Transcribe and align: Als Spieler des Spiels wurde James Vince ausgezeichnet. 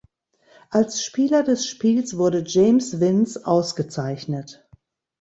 Als 0.71 1.03
Spieler 1.05 1.43
des 1.43 1.67
Spiels 1.67 2.17
wurde 2.17 2.43
James 2.47 2.99
Vince 2.99 3.45
ausgezeichnet. 3.45 4.67